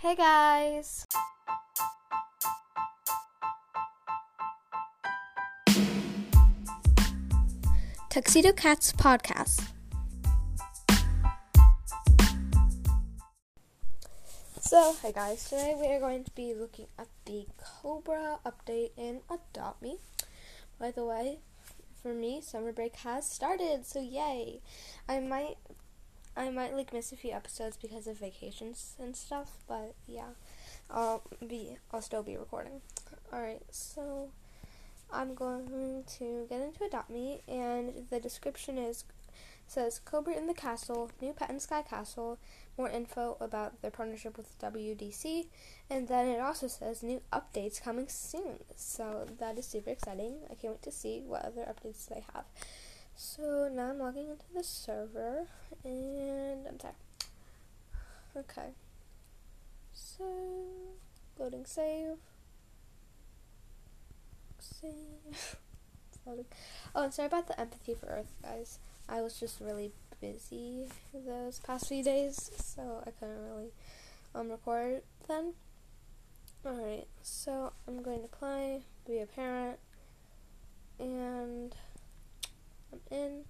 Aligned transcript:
Hey 0.00 0.16
guys! 0.16 1.06
Tuxedo 8.08 8.54
Cats 8.54 8.94
Podcast. 8.94 9.60
So, 14.62 14.96
hey 15.02 15.12
guys, 15.12 15.44
today 15.50 15.76
we 15.78 15.88
are 15.88 16.00
going 16.00 16.24
to 16.24 16.30
be 16.30 16.54
looking 16.54 16.86
at 16.98 17.08
the 17.26 17.44
Cobra 17.62 18.38
update 18.46 18.92
in 18.96 19.20
Adopt 19.28 19.82
Me. 19.82 19.98
By 20.78 20.92
the 20.92 21.04
way, 21.04 21.40
for 22.02 22.14
me, 22.14 22.40
summer 22.40 22.72
break 22.72 22.96
has 22.96 23.30
started, 23.30 23.84
so 23.84 24.00
yay! 24.00 24.62
I 25.06 25.20
might 25.20 25.58
I 26.36 26.50
might 26.50 26.74
like 26.74 26.92
miss 26.92 27.12
a 27.12 27.16
few 27.16 27.32
episodes 27.32 27.76
because 27.76 28.06
of 28.06 28.18
vacations 28.18 28.94
and 28.98 29.16
stuff, 29.16 29.56
but 29.68 29.94
yeah, 30.06 30.30
I'll 30.90 31.22
be 31.46 31.76
I'll 31.92 32.02
still 32.02 32.22
be 32.22 32.36
recording. 32.36 32.80
All 33.32 33.40
right, 33.40 33.62
so 33.70 34.30
I'm 35.12 35.34
going 35.34 36.04
to 36.18 36.46
get 36.48 36.60
into 36.60 36.84
Adopt 36.84 37.10
Me, 37.10 37.42
and 37.48 38.06
the 38.10 38.20
description 38.20 38.78
is 38.78 39.04
says 39.70 40.00
Cobra 40.04 40.34
in 40.34 40.48
the 40.48 40.54
Castle, 40.54 41.12
new 41.20 41.32
pet 41.32 41.48
in 41.48 41.60
Sky 41.60 41.82
Castle, 41.82 42.38
more 42.76 42.90
info 42.90 43.36
about 43.40 43.80
their 43.82 43.90
partnership 43.92 44.36
with 44.36 44.58
WDC, 44.58 45.46
and 45.88 46.08
then 46.08 46.26
it 46.26 46.40
also 46.40 46.66
says 46.66 47.04
new 47.04 47.22
updates 47.32 47.80
coming 47.80 48.08
soon. 48.08 48.58
So 48.74 49.26
that 49.38 49.58
is 49.58 49.66
super 49.66 49.90
exciting. 49.90 50.38
I 50.50 50.54
can't 50.54 50.74
wait 50.74 50.82
to 50.82 50.90
see 50.90 51.22
what 51.24 51.44
other 51.44 51.62
updates 51.62 52.08
they 52.08 52.24
have. 52.34 52.44
So 53.22 53.68
now 53.70 53.90
I'm 53.90 53.98
logging 53.98 54.30
into 54.30 54.46
the 54.54 54.64
server 54.64 55.44
and 55.84 56.66
I'm 56.66 56.80
sorry. 56.80 56.94
Okay. 58.34 58.68
So 59.92 60.24
loading 61.38 61.66
save. 61.66 62.16
Save. 64.58 65.56
loading. 66.26 66.46
Oh, 66.94 67.04
and 67.04 67.12
sorry 67.12 67.26
about 67.26 67.46
the 67.46 67.60
empathy 67.60 67.92
for 67.92 68.06
Earth, 68.06 68.32
guys. 68.42 68.78
I 69.06 69.20
was 69.20 69.38
just 69.38 69.60
really 69.60 69.92
busy 70.18 70.86
those 71.12 71.58
past 71.58 71.88
few 71.88 72.02
days, 72.02 72.50
so 72.56 73.02
I 73.06 73.10
couldn't 73.10 73.44
really 73.44 73.72
um 74.34 74.50
record 74.50 75.02
then. 75.28 75.52
Alright, 76.64 77.06
so 77.20 77.74
I'm 77.86 78.02
going 78.02 78.22
to 78.22 78.28
play, 78.28 78.80
be 79.06 79.18
a 79.18 79.26
parent, 79.26 79.78
and 80.98 81.76
I'm 82.92 83.00
in. 83.10 83.44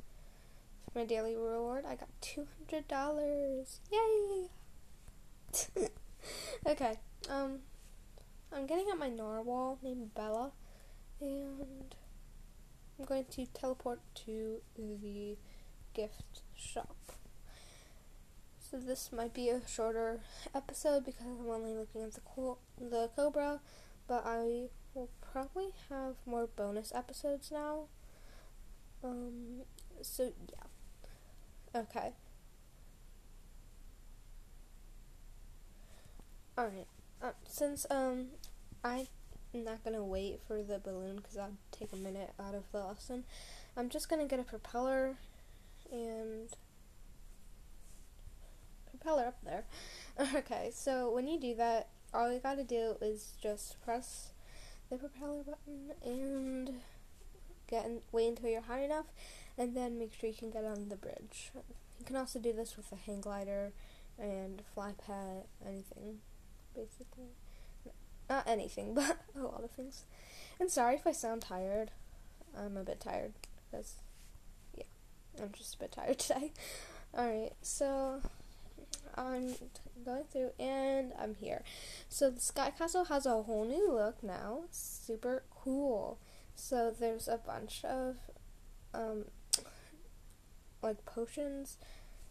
For 0.80 0.80
my 0.95 1.05
daily 1.05 1.37
reward, 1.37 1.85
I 1.87 1.95
got 1.95 2.09
$200. 2.21 3.79
Yay! 3.93 4.49
okay, 6.67 6.99
um, 7.29 7.61
I'm 8.53 8.67
getting 8.67 8.87
at 8.91 8.99
my 8.99 9.09
narwhal 9.09 9.79
named 9.83 10.15
Bella, 10.15 10.53
and 11.21 11.95
I'm 12.99 13.05
going 13.05 13.25
to 13.31 13.47
teleport 13.47 14.01
to 14.27 14.61
the 14.77 15.37
gift 15.95 16.43
shop. 16.57 16.97
So 18.59 18.79
this 18.79 19.11
might 19.13 19.35
be 19.35 19.49
a 19.49 19.61
shorter 19.67 20.21
episode 20.55 21.05
because 21.05 21.27
I'm 21.27 21.51
only 21.51 21.75
looking 21.75 22.03
at 22.03 22.13
the 22.13 22.21
co- 22.21 22.59
the 22.79 23.11
cobra, 23.17 23.61
but 24.07 24.23
I 24.25 24.69
will 24.95 25.09
probably 25.33 25.71
have 25.89 26.15
more 26.25 26.47
bonus 26.47 26.93
episodes 26.95 27.51
now. 27.51 27.87
Um, 29.03 29.63
so 30.03 30.33
yeah. 30.49 30.70
Okay. 31.75 32.13
Alright. 36.59 36.87
Uh, 37.23 37.31
since, 37.47 37.87
um, 37.91 38.27
I'm 38.83 39.07
not 39.55 39.85
gonna 39.85 40.05
wait 40.05 40.41
for 40.47 40.63
the 40.63 40.79
balloon 40.79 41.17
because 41.17 41.37
I'll 41.37 41.57
take 41.71 41.93
a 41.93 41.97
minute 41.97 42.33
out 42.41 42.55
of 42.55 42.65
the 42.73 42.81
lesson, 42.81 43.25
I'm 43.77 43.89
just 43.89 44.09
gonna 44.09 44.27
get 44.27 44.41
a 44.41 44.43
propeller 44.43 45.17
and 45.93 46.49
propeller 48.91 49.27
up 49.27 49.39
there. 49.45 49.65
okay, 50.35 50.71
so 50.75 51.11
when 51.11 51.29
you 51.29 51.39
do 51.39 51.55
that, 51.55 51.89
all 52.13 52.33
you 52.33 52.41
gotta 52.41 52.65
do 52.65 52.97
is 53.01 53.35
just 53.41 53.81
press 53.83 54.33
the 54.91 54.97
propeller 54.97 55.45
button 55.45 55.93
and 56.05 56.81
get 57.69 57.87
in, 57.87 58.01
wait 58.11 58.29
until 58.29 58.51
you're 58.51 58.63
high 58.63 58.83
enough, 58.83 59.07
and 59.59 59.77
then 59.77 59.99
make 59.99 60.13
sure 60.15 60.29
you 60.29 60.37
can 60.37 60.51
get 60.51 60.65
on 60.65 60.89
the 60.89 60.97
bridge. 60.97 61.51
You 61.99 62.05
can 62.05 62.17
also 62.17 62.39
do 62.39 62.53
this 62.53 62.77
with 62.77 62.91
a 62.93 62.97
hang 62.97 63.21
glider 63.21 63.73
and 64.19 64.63
fly 64.75 64.93
pet, 65.07 65.47
anything, 65.67 66.19
basically. 66.75 67.35
Not 68.29 68.47
anything, 68.47 68.95
but 68.95 69.19
a 69.37 69.43
lot 69.43 69.65
of 69.65 69.71
things. 69.71 70.05
And 70.59 70.71
sorry 70.71 70.97
if 70.97 71.07
I 71.07 71.13
sound 71.13 71.43
tired. 71.43 71.91
I'm 72.57 72.77
a 72.77 72.83
bit 72.83 73.01
tired 73.01 73.33
because, 73.71 73.95
yeah, 74.77 74.85
I'm 75.41 75.53
just 75.53 75.77
a 75.77 75.79
bit 75.79 75.93
tired 75.93 76.19
today. 76.19 76.53
Alright, 77.17 77.53
so 77.63 78.21
I'm 79.17 79.55
going 80.05 80.25
through 80.25 80.51
and 80.59 81.13
I'm 81.19 81.35
here. 81.35 81.63
So 82.09 82.31
the 82.31 82.41
Sky 82.41 82.73
Castle 82.77 83.05
has 83.05 83.27
a 83.27 83.43
whole 83.43 83.65
new 83.65 83.93
look 83.93 84.23
now. 84.23 84.61
Super 84.71 85.43
cool. 85.51 86.19
So 86.55 86.95
there's 86.99 87.29
a 87.29 87.39
bunch 87.39 87.85
of 87.85 88.17
um, 88.95 89.27
like 90.91 91.05
potions, 91.07 91.79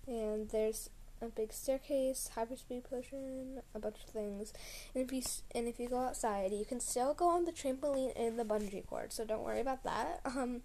and 0.07 0.49
there's 0.49 0.89
a 1.21 1.27
big 1.27 1.51
staircase, 1.51 2.31
hyperspeed 2.35 2.83
potion, 2.89 3.61
a 3.75 3.79
bunch 3.79 3.97
of 4.03 4.09
things. 4.09 4.53
And 4.93 5.03
if 5.03 5.11
you 5.11 5.21
and 5.53 5.67
if 5.67 5.79
you 5.79 5.89
go 5.89 5.99
outside, 5.99 6.51
you 6.51 6.65
can 6.65 6.79
still 6.79 7.13
go 7.13 7.29
on 7.29 7.45
the 7.45 7.51
trampoline 7.51 8.13
and 8.15 8.39
the 8.39 8.45
bungee 8.45 8.85
cord. 8.85 9.11
So 9.13 9.25
don't 9.25 9.43
worry 9.43 9.61
about 9.61 9.83
that. 9.83 10.21
Um, 10.39 10.61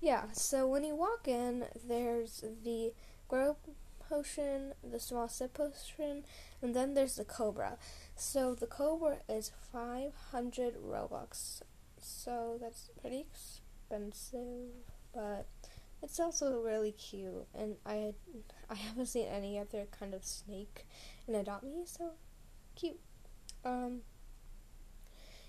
yeah. 0.00 0.24
So 0.32 0.66
when 0.66 0.84
you 0.84 0.94
walk 0.94 1.26
in, 1.26 1.64
there's 1.88 2.44
the 2.64 2.92
grow 3.28 3.56
potion, 4.08 4.72
the 4.82 5.00
small 5.00 5.28
sip 5.28 5.54
potion, 5.54 6.24
and 6.60 6.74
then 6.74 6.94
there's 6.94 7.16
the 7.16 7.24
cobra. 7.24 7.78
So 8.14 8.54
the 8.54 8.66
cobra 8.66 9.18
is 9.28 9.52
500 9.72 10.74
robux. 10.82 11.62
So 11.98 12.58
that's 12.60 12.90
pretty 13.00 13.26
expensive, 13.30 14.70
but 15.14 15.46
it's 16.02 16.20
also 16.20 16.60
really 16.60 16.92
cute. 16.92 17.46
And 17.54 17.76
I 17.84 18.14
I 18.70 18.74
haven't 18.74 19.06
seen 19.06 19.26
any 19.28 19.58
other 19.58 19.86
kind 19.98 20.14
of 20.14 20.24
snake 20.24 20.86
in 21.28 21.34
Adopt 21.34 21.64
Me, 21.64 21.82
so 21.86 22.12
cute. 22.74 23.00
Um, 23.64 24.02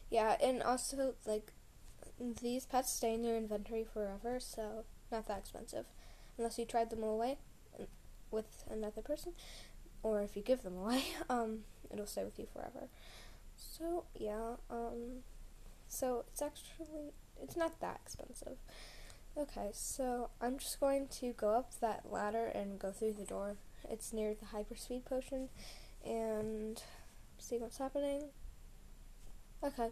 yeah, 0.10 0.38
and 0.42 0.64
also 0.64 1.16
like 1.26 1.52
these 2.42 2.66
pets 2.66 2.92
stay 2.92 3.14
in 3.14 3.24
your 3.24 3.38
inventory 3.38 3.84
forever, 3.84 4.40
so 4.40 4.86
not 5.12 5.28
that 5.28 5.40
expensive, 5.40 5.86
unless 6.38 6.58
you 6.58 6.66
tried 6.66 6.90
them 6.90 7.04
away 7.04 7.38
with 8.32 8.64
another 8.70 9.02
person, 9.02 9.34
or 10.04 10.22
if 10.22 10.36
you 10.36 10.42
give 10.42 10.64
them 10.64 10.78
away, 10.78 11.04
um, 11.30 11.60
it'll 11.92 12.06
stay 12.06 12.24
with 12.24 12.40
you 12.40 12.48
forever. 12.52 12.88
So 13.56 14.06
yeah, 14.16 14.56
um. 14.70 15.24
So 15.90 16.26
it's 16.32 16.42
actually 16.42 17.14
it's 17.42 17.56
not 17.58 17.80
that 17.82 18.00
expensive. 18.06 18.58
Okay, 19.40 19.70
so 19.72 20.30
I'm 20.42 20.58
just 20.58 20.80
going 20.80 21.08
to 21.20 21.32
go 21.34 21.50
up 21.50 21.80
that 21.80 22.12
ladder 22.12 22.48
and 22.56 22.80
go 22.80 22.92
through 22.92 23.14
the 23.14 23.26
door. 23.26 23.58
It's 23.88 24.12
near 24.12 24.34
the 24.34 24.48
hyperspeed 24.48 25.06
potion 25.06 25.50
and 26.04 26.82
see 27.38 27.58
what's 27.58 27.78
happening. 27.78 28.30
Okay. 29.64 29.90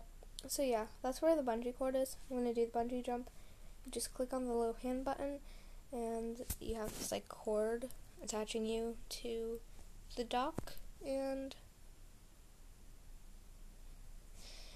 So 0.47 0.63
yeah, 0.63 0.85
that's 1.01 1.21
where 1.21 1.35
the 1.35 1.43
bungee 1.43 1.75
cord 1.75 1.95
is. 1.95 2.17
I'm 2.29 2.37
gonna 2.37 2.53
do 2.53 2.65
the 2.65 2.77
bungee 2.79 3.05
jump. 3.05 3.29
You 3.85 3.91
just 3.91 4.13
click 4.13 4.33
on 4.33 4.45
the 4.45 4.53
little 4.53 4.77
hand 4.81 5.05
button 5.05 5.39
and 5.91 6.43
you 6.59 6.75
have 6.75 6.97
this 6.97 7.11
like 7.11 7.27
cord 7.29 7.89
attaching 8.23 8.65
you 8.65 8.97
to 9.09 9.59
the 10.15 10.23
dock 10.23 10.73
and 11.05 11.55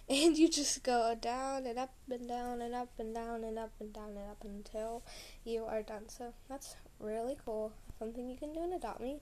and 0.10 0.38
you 0.38 0.50
just 0.50 0.84
go 0.84 1.16
down 1.20 1.66
and 1.66 1.78
up 1.78 1.94
and 2.10 2.28
down 2.28 2.62
and 2.62 2.74
up 2.74 2.92
and 2.98 3.14
down 3.14 3.44
and 3.44 3.60
up 3.60 3.72
and 3.80 3.94
down 3.94 4.10
and 4.10 4.30
up 4.30 4.44
until 4.44 5.04
you 5.44 5.66
are 5.66 5.84
done. 5.84 6.10
So 6.10 6.34
that's 6.50 6.76
really 7.00 7.38
cool. 7.46 7.74
Something 8.00 8.30
you 8.30 8.38
can 8.38 8.54
do 8.54 8.64
in 8.64 8.74
Adopt 8.74 9.02
Me. 9.02 9.20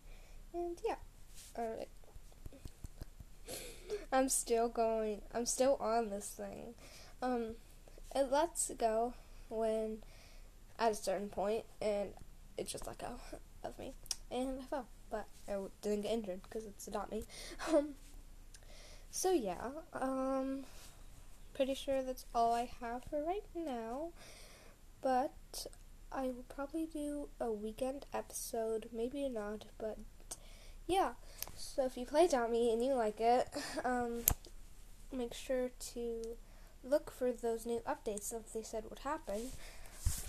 And 0.53 0.77
yeah. 0.85 0.95
Alright. 1.57 1.89
I'm 4.11 4.29
still 4.29 4.69
going. 4.69 5.21
I'm 5.33 5.45
still 5.45 5.77
on 5.79 6.09
this 6.09 6.27
thing. 6.27 6.73
Um, 7.21 7.55
it 8.15 8.31
lets 8.31 8.71
go 8.77 9.13
when 9.49 9.99
at 10.79 10.91
a 10.91 10.95
certain 10.95 11.29
point, 11.29 11.65
and 11.81 12.09
it 12.57 12.67
just 12.67 12.87
let 12.87 12.97
go 12.99 13.19
of 13.63 13.77
me, 13.79 13.93
and 14.31 14.59
I 14.59 14.63
fell, 14.63 14.87
but 15.09 15.25
I 15.47 15.57
didn't 15.81 16.01
get 16.01 16.11
injured 16.11 16.41
because 16.43 16.65
it's 16.65 16.87
Adopt 16.87 17.11
Me. 17.11 17.25
Um, 17.73 17.95
so 19.11 19.31
yeah, 19.31 19.69
um, 19.93 20.63
pretty 21.53 21.73
sure 21.73 22.01
that's 22.01 22.25
all 22.33 22.53
I 22.53 22.69
have 22.81 23.03
for 23.09 23.23
right 23.23 23.45
now. 23.55 24.09
But 25.01 25.67
I 26.11 26.27
will 26.27 26.45
probably 26.49 26.85
do 26.85 27.29
a 27.39 27.51
weekend 27.51 28.05
episode, 28.13 28.89
maybe 28.93 29.27
not, 29.29 29.65
but 29.77 29.97
yeah. 30.87 31.11
So 31.55 31.85
if 31.85 31.97
you 31.97 32.05
play 32.05 32.27
Dummy 32.27 32.71
and 32.71 32.83
you 32.83 32.93
like 32.93 33.19
it, 33.19 33.49
um, 33.85 34.21
make 35.11 35.33
sure 35.33 35.69
to 35.93 36.37
look 36.83 37.11
for 37.11 37.31
those 37.31 37.65
new 37.65 37.81
updates 37.87 38.29
that 38.29 38.53
they 38.53 38.63
said 38.63 38.85
would 38.89 38.99
happen. 38.99 39.51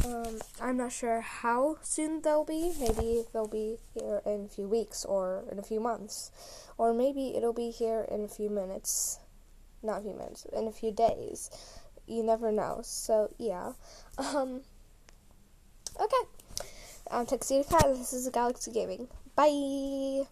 Um, 0.04 0.38
I'm 0.60 0.76
not 0.76 0.92
sure 0.92 1.20
how 1.20 1.78
soon 1.82 2.22
they'll 2.22 2.44
be. 2.44 2.72
Maybe 2.78 3.24
they'll 3.32 3.48
be 3.48 3.78
here 3.94 4.22
in 4.24 4.44
a 4.44 4.48
few 4.48 4.68
weeks 4.68 5.04
or 5.04 5.44
in 5.50 5.58
a 5.58 5.62
few 5.62 5.80
months. 5.80 6.30
Or 6.76 6.94
maybe 6.94 7.36
it'll 7.36 7.52
be 7.52 7.70
here 7.70 8.06
in 8.10 8.24
a 8.24 8.28
few 8.28 8.48
minutes. 8.48 9.18
Not 9.82 10.00
a 10.00 10.02
few 10.02 10.14
minutes, 10.14 10.46
in 10.52 10.66
a 10.66 10.72
few 10.72 10.92
days. 10.92 11.50
You 12.06 12.22
never 12.22 12.52
know. 12.52 12.80
So, 12.82 13.34
yeah. 13.38 13.72
Um, 14.18 14.62
okay. 16.00 16.24
I'm 17.10 17.24
Tuxedo 17.24 17.62
Cat. 17.62 17.86
This 17.94 18.12
is 18.12 18.28
Galaxy 18.30 18.72
Gaming. 18.72 19.06
Bye! 19.36 20.26